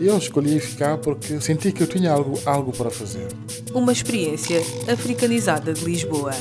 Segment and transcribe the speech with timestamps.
[0.00, 3.28] Eu escolhi ficar porque senti que eu tinha algo, algo para fazer.
[3.72, 6.32] Uma experiência africanizada de Lisboa.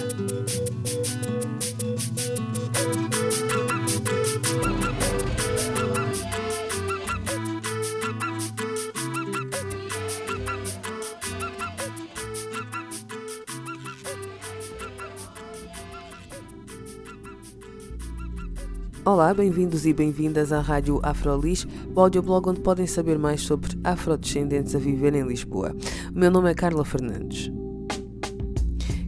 [19.05, 24.75] Olá, bem-vindos e bem-vindas à Rádio Afrolis, o audioblog onde podem saber mais sobre afrodescendentes
[24.75, 25.75] a viver em Lisboa.
[26.13, 27.51] O meu nome é Carla Fernandes.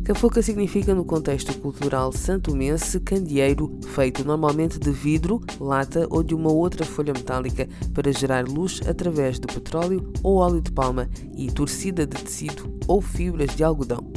[0.03, 6.51] Cafuca significa, no contexto cultural santomense, candeeiro feito normalmente de vidro, lata ou de uma
[6.51, 12.05] outra folha metálica para gerar luz através do petróleo ou óleo de palma e torcida
[12.05, 14.07] de tecido ou fibras de algodão.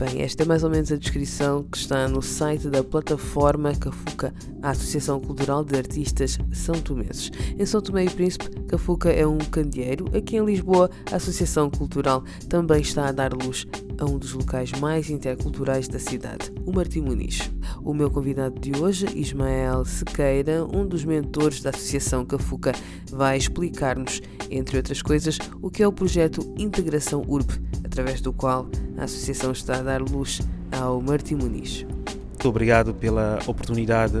[0.00, 4.32] Bem, esta é mais ou menos a descrição que está no site da plataforma Cafuca,
[4.62, 7.30] a Associação Cultural de Artistas São Tomenses.
[7.58, 10.06] Em São Tomé e Príncipe, Cafuca é um candeeiro.
[10.16, 13.66] Aqui em Lisboa, a Associação Cultural também está a dar luz
[13.98, 17.50] a um dos locais mais interculturais da cidade, o Martim Muniz.
[17.84, 22.72] O meu convidado de hoje, Ismael Sequeira, um dos mentores da Associação Cafuca,
[23.12, 27.52] vai explicar-nos, entre outras coisas, o que é o projeto Integração Urb,
[27.90, 31.84] através do qual a Associação está a dar luz ao Martim Muniz.
[32.30, 34.14] Muito obrigado pela oportunidade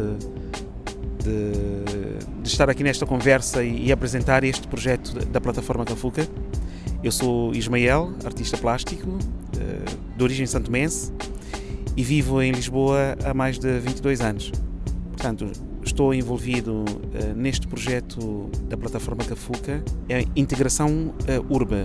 [1.22, 6.26] de, de estar aqui nesta conversa e, e, apresentar este projeto da plataforma Cafuca.
[7.02, 9.16] Eu sou Ismael, artista plástico,
[9.56, 11.12] eh, de origem santomense
[11.96, 14.50] e vivo em Lisboa há mais de 22 anos.
[15.12, 15.50] Portanto,
[15.84, 16.84] estou envolvido
[17.14, 21.84] eh, neste projeto da plataforma Cafuca, é a integração eh, urba.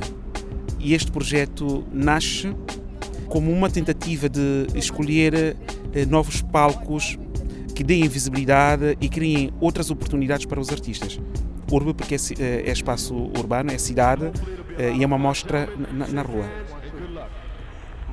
[0.79, 2.55] E este projeto nasce
[3.27, 5.57] como uma tentativa de escolher
[6.07, 7.17] novos palcos
[7.73, 11.19] que deem visibilidade e criem outras oportunidades para os artistas.
[11.71, 14.31] Urba porque é, é espaço urbano, é cidade
[14.97, 15.67] e é uma mostra
[16.13, 16.45] na, rua.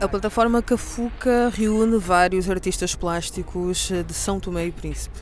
[0.00, 5.20] A plataforma Cafuca reúne vários artistas plásticos de São Tomé e Príncipe.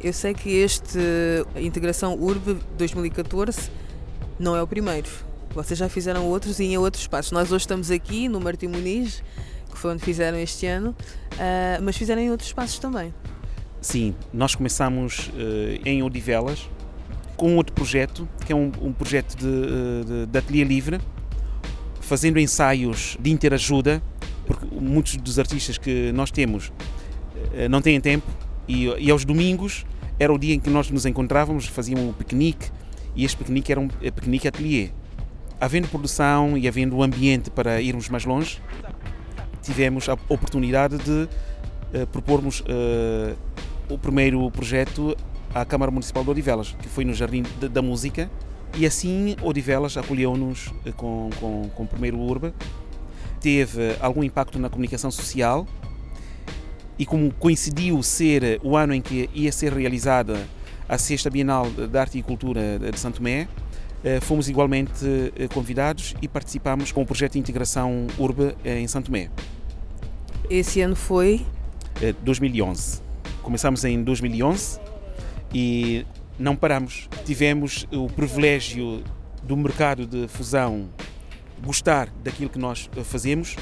[0.00, 0.98] Eu sei que este
[1.56, 3.70] Integração URB 2014
[4.38, 5.08] não é o primeiro.
[5.54, 7.30] Vocês já fizeram outros e em outros espaços.
[7.30, 9.22] Nós hoje estamos aqui no Martim Muniz,
[9.70, 10.94] que foi onde fizeram este ano,
[11.38, 13.14] ah, mas fizeram em outros espaços também.
[13.80, 16.70] Sim, nós começamos uh, em Odivelas
[17.36, 20.98] com outro projeto, que é um, um projeto de, eh, de, de ateliê livre,
[22.00, 24.02] fazendo ensaios de interajuda,
[24.46, 28.26] porque muitos dos artistas que nós temos uh, não têm tempo
[28.66, 29.84] e, e, aos domingos
[30.18, 32.70] era o dia em que nós nos encontrávamos, fazíamos um piquenique
[33.14, 34.90] e este piquenique era um piquenique ateliê.
[35.60, 38.60] Havendo produção e havendo ambiente para irmos mais longe,
[39.62, 41.28] tivemos a oportunidade de
[42.02, 43.36] uh, propormos uh,
[43.88, 45.16] o primeiro projeto
[45.54, 48.30] à Câmara Municipal de Odivelas, que foi no Jardim da Música,
[48.76, 52.52] e assim Odivelas acolheu-nos eh, com, com, com o primeiro Urba.
[53.40, 55.66] Teve algum impacto na comunicação social
[56.98, 60.44] e como coincidiu ser o ano em que ia ser realizada
[60.88, 63.48] a sexta Bienal de Arte e Cultura de Santo Tomé,
[64.20, 69.30] fomos igualmente eh, convidados e participamos com o projeto de integração Urba em Santo Tomé.
[70.50, 71.44] Esse ano foi?
[72.22, 73.00] 2011.
[73.42, 74.80] Começamos em 2011
[75.54, 76.04] e
[76.38, 77.08] não paramos.
[77.24, 79.02] Tivemos o privilégio
[79.42, 80.88] do mercado de fusão
[81.64, 83.56] gostar daquilo que nós fazemos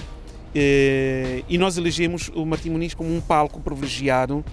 [0.54, 4.44] eh, e nós elegemos o Martim Muniz como um palco privilegiado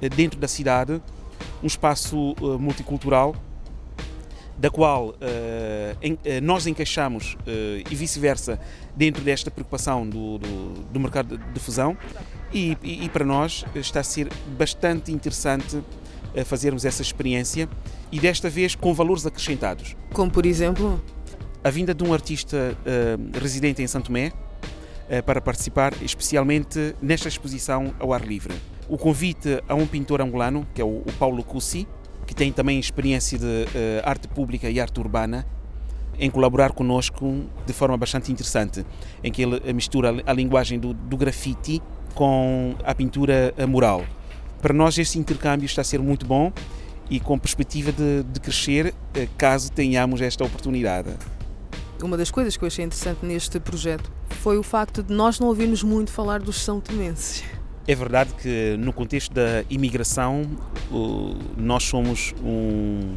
[0.00, 1.00] eh, dentro da cidade,
[1.62, 3.34] um espaço eh, multicultural
[4.58, 5.14] da qual
[6.42, 7.36] nós encaixamos
[7.90, 8.60] e vice-versa
[8.94, 11.96] dentro desta preocupação do, do, do mercado de fusão
[12.52, 15.82] e, e, e, para nós está a ser bastante interessante
[16.44, 17.68] fazermos essa experiência
[18.12, 19.96] e desta vez com valores acrescentados.
[20.12, 21.02] Como por exemplo?
[21.64, 27.28] A vinda de um artista uh, residente em Santo Tomé uh, para participar especialmente nesta
[27.28, 28.54] exposição ao ar livre.
[28.88, 31.86] O convite a um pintor angolano, que é o, o Paulo Cussi,
[32.32, 33.68] que tem também experiência de uh,
[34.04, 35.46] arte pública e arte urbana,
[36.18, 38.86] em colaborar conosco de forma bastante interessante,
[39.22, 41.82] em que ele mistura a linguagem do, do grafite
[42.14, 44.02] com a pintura mural.
[44.62, 46.50] Para nós, este intercâmbio está a ser muito bom
[47.10, 51.10] e com perspectiva de, de crescer eh, caso tenhamos esta oportunidade.
[52.02, 55.48] uma das coisas que eu achei interessante neste projeto foi o facto de nós não
[55.48, 57.44] ouvirmos muito falar dos São Tomenses.
[57.86, 60.42] É verdade que no contexto da imigração
[61.56, 63.16] nós somos um,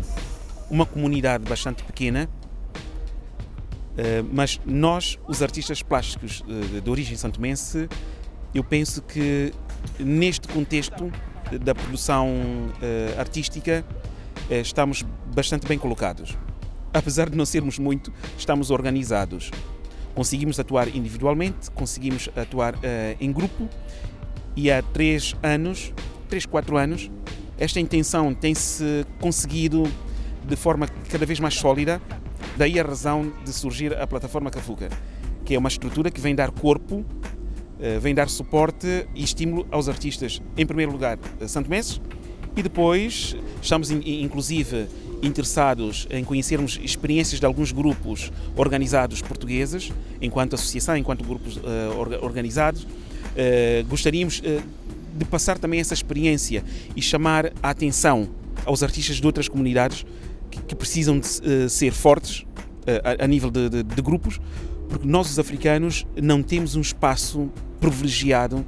[0.71, 2.27] uma comunidade bastante pequena,
[3.95, 7.87] eh, mas nós, os artistas plásticos eh, de origem santomense,
[8.55, 9.53] eu penso que
[9.99, 11.11] neste contexto
[11.61, 12.27] da produção
[12.81, 13.85] eh, artística
[14.49, 15.03] estamos
[15.33, 16.35] bastante bem colocados.
[16.91, 19.51] Apesar de não sermos muito, estamos organizados.
[20.15, 22.75] Conseguimos atuar individualmente, conseguimos atuar
[23.19, 23.67] em grupo
[24.55, 25.93] e há três anos,
[26.29, 27.11] três, quatro anos,
[27.57, 29.83] esta intenção tem-se conseguido
[30.47, 32.01] de forma cada vez mais sólida,
[32.57, 34.89] daí a razão de surgir a plataforma Cafuca,
[35.43, 37.03] que é uma estrutura que vem dar corpo,
[37.79, 42.01] eh, vem dar suporte e estímulo aos artistas, em primeiro lugar, eh, Santo Messes,
[42.55, 44.87] e depois estamos inclusive
[45.21, 49.91] interessados em conhecermos experiências de alguns grupos organizados portugueses,
[50.21, 51.61] enquanto associação, enquanto grupos uh,
[52.21, 52.87] organizados, eh,
[53.87, 54.61] gostaríamos uh,
[55.15, 56.63] de passar também essa experiência
[56.95, 58.29] e chamar a atenção
[58.65, 60.05] aos artistas de outras comunidades
[60.67, 62.45] que, precisam de uh, ser fortes
[63.19, 64.39] a, nível de, de, de, grupos,
[64.87, 67.49] porque nós, os africanos, não temos um espaço
[67.79, 68.63] privilegiado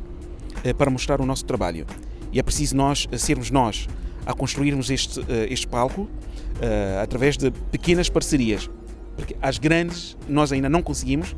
[0.75, 1.85] para mostrar o nosso trabalho.
[2.33, 3.87] E é preciso nós sermos nós
[4.25, 5.21] a construirmos este,
[5.51, 6.09] este palco
[6.99, 8.67] através de pequenas parcerias.
[9.15, 11.35] Porque as grandes nós ainda não conseguimos,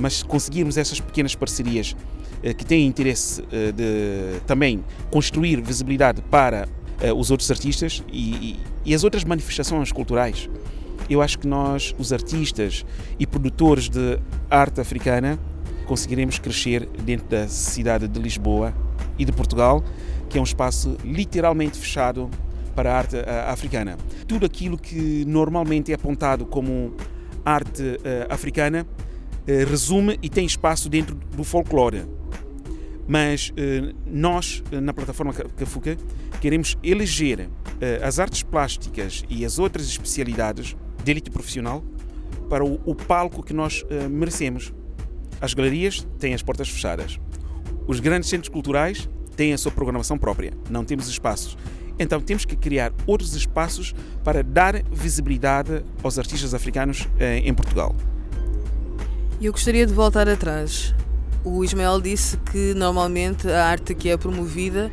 [0.00, 2.13] mas conseguirmos essas pequenas parcerias eh,
[2.52, 6.68] que têm interesse eh, de também construir visibilidade para
[7.00, 10.50] eh, os outros artistas e, e as outras manifestações culturais.
[11.08, 12.84] Eu acho que nós, os artistas
[13.18, 14.18] e produtores de
[14.50, 15.38] arte africana,
[15.86, 18.74] conseguiremos crescer dentro da cidade de Lisboa
[19.18, 19.82] e de Portugal,
[20.28, 22.30] que é um espaço literalmente fechado
[22.74, 23.16] para a arte
[23.48, 23.96] africana.
[24.26, 26.94] Tudo aquilo que normalmente é apontado como
[27.44, 27.98] arte
[28.30, 28.86] africana
[29.68, 32.04] resume e tem espaço dentro do folclore.
[33.06, 35.96] Mas uh, nós, uh, na plataforma Cafuca,
[36.40, 37.50] queremos eleger uh,
[38.02, 41.84] as artes plásticas e as outras especialidades de elite profissional
[42.48, 44.72] para o palco que nós merecemos.
[45.40, 47.18] As galerias têm as portas fechadas.
[47.86, 50.52] Os grandes centros culturais têm a sua programação própria.
[50.70, 51.56] Não temos espaços.
[51.98, 57.08] Então temos que criar outros espaços para dar visibilidade aos artistas africanos
[57.42, 57.96] em Portugal.
[59.40, 60.94] Eu gostaria de voltar atrás
[61.44, 64.90] o Ismael disse que normalmente a arte que é promovida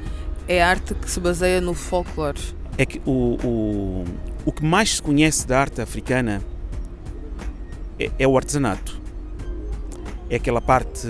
[0.47, 2.41] é arte que se baseia no folclore.
[2.77, 4.05] É que o, o,
[4.45, 6.41] o que mais se conhece da arte africana
[7.97, 8.99] é, é o artesanato.
[10.29, 11.07] É aquela parte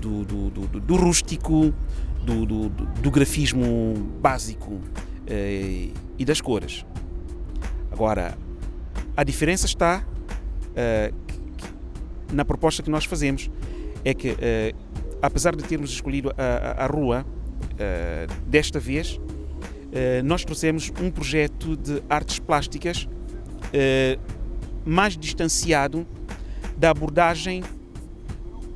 [0.00, 1.72] do, do, do, do rústico,
[2.24, 4.80] do, do, do, grafismo básico
[5.26, 5.88] eh,
[6.18, 6.84] e das cores.
[7.90, 8.36] Agora,
[9.16, 10.04] a diferença está
[10.74, 11.12] eh,
[12.32, 13.50] na proposta que nós fazemos
[14.04, 14.36] é que, uh,
[15.22, 21.10] apesar de termos escolhido a, a, a rua, uh, desta vez, uh, nós trouxemos um
[21.10, 23.08] projeto de artes plásticas
[24.84, 26.06] mais distanciado
[26.76, 27.64] da abordagem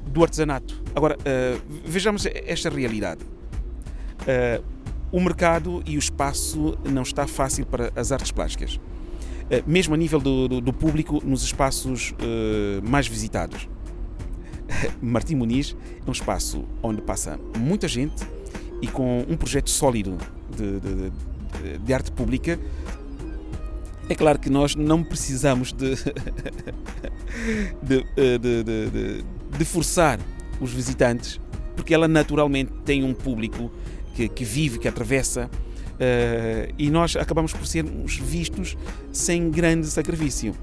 [0.08, 0.82] do artesanato.
[0.92, 1.16] Agora,
[1.84, 3.20] vejamos esta realidade.
[5.12, 8.81] o mercado e o espaço não está fácil para as artes plásticas,
[9.64, 12.12] mesmo a nível do, do, do público nos espaços
[12.82, 13.69] mais visitados.
[15.00, 15.76] Martim Muniz
[16.06, 18.26] é um espaço onde passa muita gente
[18.81, 20.17] e com um projeto sólido
[20.56, 21.10] de, de,
[21.62, 22.58] de, de arte pública.
[24.08, 25.94] É claro que nós não precisamos de,
[29.58, 30.19] de, forçar
[30.60, 31.38] os visitantes,
[31.76, 33.70] porque ela naturalmente tem um público
[34.14, 38.79] que, que vive, que atravessa, uh, e nós acabamos por sermos vistos
[39.12, 40.55] sem grande sacrifício.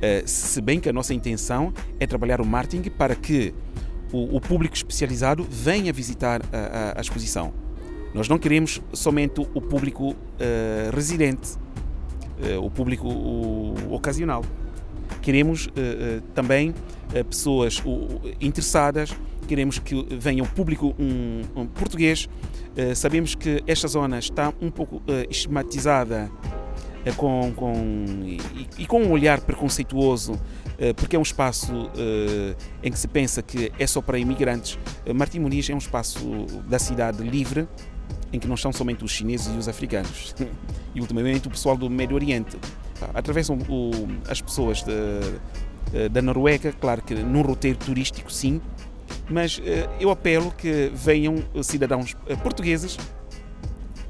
[0.00, 3.52] Eh, se bem que a nossa intenção é trabalhar o marketing para que
[4.12, 7.52] o, o público especializado venha visitar a, a, a, exposição.
[8.14, 11.56] Nós não queremos somente o público uh, residente,
[12.38, 14.44] uh, o público o, ocasional.
[15.22, 15.68] Queremos
[16.34, 16.74] também
[17.28, 17.82] pessoas
[18.40, 19.10] interessadas,
[19.46, 22.28] queremos que venha um público um, um português.
[22.94, 26.57] sabemos que esta zona está um pouco estigmatizada é
[27.16, 27.74] com, com,
[28.24, 28.38] e,
[28.78, 30.38] e, com um olhar preconceituoso,
[30.78, 34.78] eh, porque é um espaço eh, em que se pensa que é só para imigrantes.
[35.04, 37.66] Eh, Martim Muniz é um espaço da cidade livre,
[38.32, 40.34] em que não estão somente os chineses e os africanos,
[40.94, 42.56] e ultimamente o pessoal do Médio Oriente.
[43.14, 43.90] Atravessam o,
[44.28, 48.60] as pessoas de, da Noruega, claro que num roteiro turístico, sim,
[49.30, 49.62] mas
[50.00, 52.98] eu apelo que venham cidadãos portugueses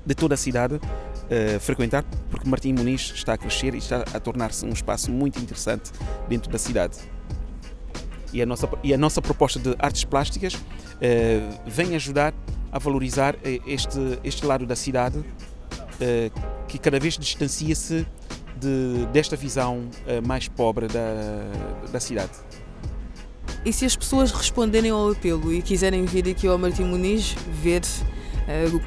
[0.07, 0.81] de toda a cidade
[1.29, 5.39] uh, frequentar, porque Martim Muniz está a crescer e está a tornar-se um espaço muito
[5.39, 5.91] interessante
[6.29, 6.99] dentro da cidade.
[8.33, 10.59] E a nossa, e a nossa proposta de artes plásticas uh,
[11.67, 12.35] vem ajudar
[12.71, 13.35] a valorizar
[13.67, 18.07] este, este lado da cidade uh, que cada vez distancia-se
[18.61, 19.89] de, desta visão
[20.27, 22.33] mais pobre da, da cidade.
[23.65, 27.83] E se as pessoas responderem ao apelo e quiserem vir aqui ao Martim Muniz ver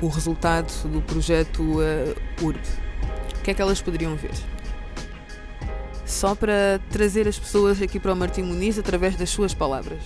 [0.02, 2.60] o resultado do projeto uh, URB,
[3.38, 4.32] o que é que elas poderiam ver?
[6.06, 10.00] Só para trazer as pessoas aqui para o Martim Muniz através das suas palavras.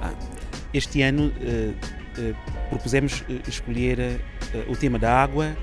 [0.00, 0.12] Ah,
[0.72, 2.36] este ano uh,
[2.68, 4.20] propusemos escolher
[4.68, 5.56] o tema da água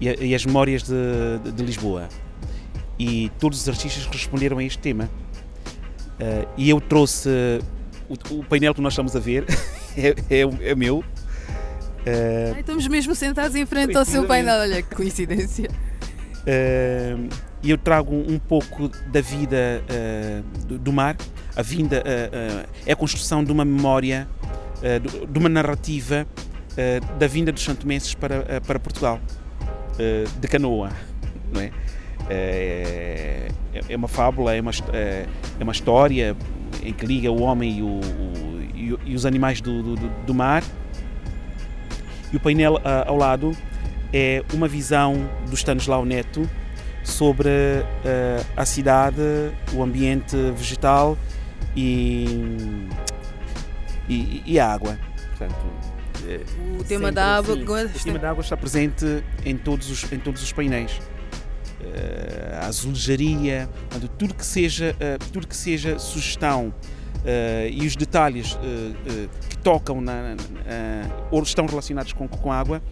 [0.00, 0.94] e, e as memórias de,
[1.44, 2.08] de, de Lisboa.
[2.98, 5.08] E todos os artistas responderam a este tema.
[6.18, 7.28] Uh, e eu trouxe
[8.08, 9.44] o, o, painel que nós estamos a ver,
[9.96, 11.04] é, é, é meu.
[12.06, 15.68] Uh, Ai, estamos mesmo sentados em frente ao seu painel, olha que coincidência.
[16.40, 17.28] Uh,
[17.62, 19.82] e eu trago um pouco da vida
[20.66, 21.16] do, do, mar,
[21.56, 22.04] a vinda,
[22.86, 24.28] é a construção de uma memória,
[25.28, 26.24] de uma narrativa
[27.18, 29.20] da vinda dos santomenses para, para Portugal,
[30.40, 30.92] de canoa,
[31.52, 31.72] não é?
[32.30, 33.48] É,
[33.88, 35.26] é, uma fábula, é uma, é
[35.60, 36.36] uma história
[36.82, 40.62] em que liga o homem e, o, o, e os animais do, do, do, mar.
[42.32, 43.56] E o painel ao lado
[44.12, 46.48] é uma visão do Stanislau Neto
[47.02, 49.20] sobre uh, a cidade,
[49.72, 51.16] o ambiente vegetal
[51.74, 52.86] e,
[54.08, 54.98] e, e a água.
[55.30, 55.66] Portanto,
[56.78, 60.42] o tema da água, o tema da água está presente em todos os, em todos
[60.42, 61.00] os painéis.
[61.80, 63.70] Eh, a azulejaria,
[64.18, 64.94] tudo que seja,
[65.32, 66.74] tudo que seja sugestão
[67.18, 70.36] Uh, e os detalhes uh, que tocam na,
[71.30, 72.82] ou estão relacionados com, com a água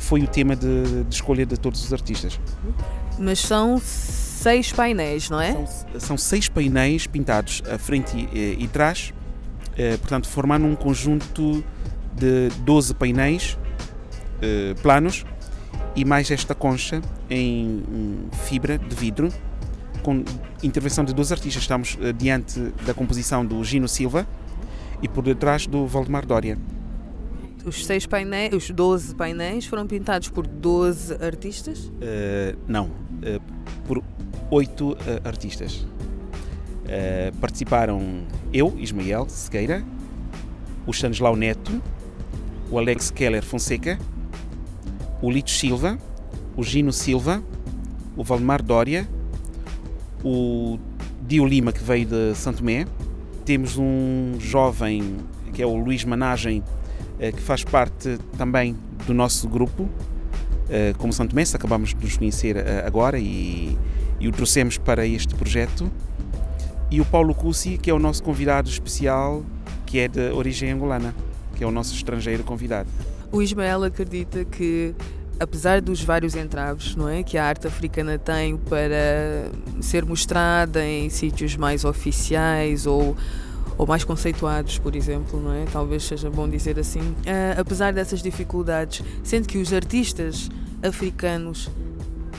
[0.00, 2.40] foi o tema de, de, escolha de todos os artistas.
[3.20, 5.52] Mas são seis painéis, não é?
[5.52, 9.14] São, são seis painéis pintados à frente e, e trás,
[10.00, 11.62] portanto, formando um conjunto
[12.12, 13.56] de 12 painéis
[14.82, 15.24] planos
[15.94, 17.84] e mais esta concha em
[18.44, 19.32] fibra de vidro,
[20.06, 20.22] com
[20.62, 21.64] intervenção de dois artistas.
[21.64, 24.24] Estamos uh, diante da composição do Gino Silva
[25.02, 26.56] e por detrás do Valdemar Dória.
[27.64, 31.86] Os seis painéis, os 12 painéis foram pintados por 12 artistas?
[31.86, 33.42] Uh, não, uh,
[33.84, 34.00] por
[34.48, 35.84] oito artistas.
[37.40, 38.22] participaram
[38.52, 39.84] eu, Ismael Sequeira,
[40.86, 41.82] o Stanislau Neto,
[42.70, 43.98] o Alex Keller Fonseca,
[45.20, 45.98] o Lito Silva,
[46.56, 47.42] o Gino Silva,
[48.16, 49.08] o Valdemar Dória,
[50.26, 50.76] o
[51.22, 52.84] Dio Lima, que veio de Santo Mé.
[53.44, 55.18] Temos um jovem,
[55.52, 56.64] que é o Luís Managem,
[57.20, 59.88] eh, que faz parte também do nosso grupo,
[60.68, 63.78] eh, como Santo Mé, acabamos de nos conhecer eh, agora e,
[64.18, 65.88] e o trouxemos para este projeto.
[66.90, 69.44] E o Paulo Cussi, que é o nosso convidado especial,
[69.86, 71.14] que é de origem angolana,
[71.54, 72.88] que é o nosso estrangeiro convidado.
[73.30, 74.92] O Ismael acredita que
[75.38, 79.50] apesar dos vários entraves não é que a arte africana tem para
[79.80, 83.16] ser mostrada em sítios mais oficiais ou
[83.78, 85.66] ou mais conceituados, por exemplo, não é?
[85.70, 87.00] Talvez seja bom dizer assim.
[87.00, 90.48] Uh, apesar dessas dificuldades, sendo que os artistas
[90.82, 91.68] africanos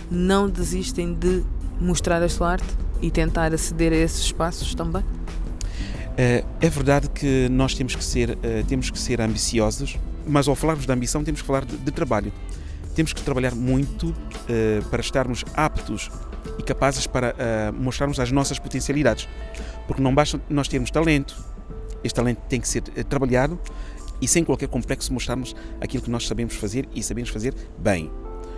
[0.10, 1.44] não desistem de
[1.80, 2.66] mostrar a sua arte
[3.04, 5.04] e tentar aceder a esses espaços também?
[5.04, 10.56] Uh, é verdade que nós temos que ser, uh, temos que ser ambiciosos mas ao
[10.56, 12.32] falarmos de ambição temos que falar de, de trabalho.
[12.98, 16.10] Temos que trabalhar muito uh, para estarmos aptos
[16.58, 19.30] e capazes para uh, mostrarmos as nossas potencialidades.
[19.86, 21.38] Porque não basta nós termos talento,
[22.04, 23.60] este talento tem que ser uh, trabalhado
[24.20, 28.12] e sem qualquer complexo mostrarmos aquilo que nós sabemos fazer e sabemos fazer bem.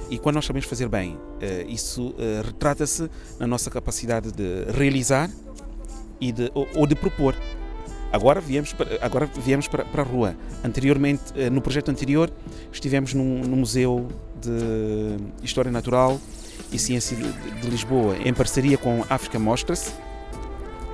[0.10, 1.20] E quando nós sabemos fazer bem,
[1.68, 5.30] isso retrata-se na nossa capacidade de realizar
[6.20, 7.36] e de, ou, ou de propor.
[8.12, 10.36] Agora viemos para, agora viemos para, para a rua.
[10.64, 12.32] Anteriormente, eh, no projeto anterior,
[12.72, 14.08] estivemos num, no Museu
[14.42, 16.20] de História Natural
[16.72, 19.92] e Ciência de, de Lisboa, em parceria com a África Mostra-se,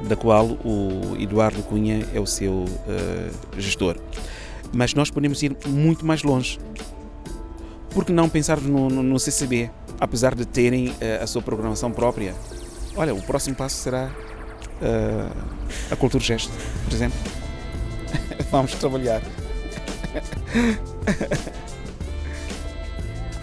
[0.07, 3.98] da qual o Eduardo Cunha é o seu uh, gestor.
[4.74, 6.60] Mas nós podemos ir muito mais longe.
[7.91, 11.91] Por que não pensar no, no, no CCB, apesar de terem uh, a sua programação
[11.91, 12.36] própria?
[12.95, 14.12] Olha, o próximo passo será
[14.82, 15.32] uh,
[15.91, 16.51] a cultura gesto,
[16.84, 17.20] por exemplo.
[18.51, 19.22] Vamos trabalhar.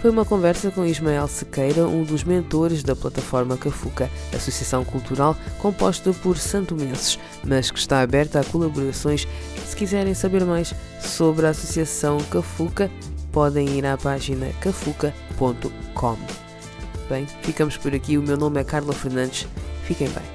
[0.01, 6.11] Foi uma conversa com Ismael Sequeira, um dos mentores da plataforma Cafuca, associação cultural composta
[6.11, 9.25] por santomenses, mas que está aberta a colaborações.
[9.65, 12.91] Se quiserem saber mais sobre a associação Cafuca,
[13.31, 15.73] podem ir à página cafuca.pt.
[17.09, 18.17] Bem, ficamos por aqui.
[18.17, 19.47] O meu nome é Carla Fernandes.
[19.85, 20.32] Fiquem bem.